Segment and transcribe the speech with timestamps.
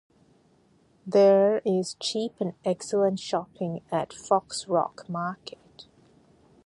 [1.05, 5.85] There is cheap and excellent shopping at Foxrock market.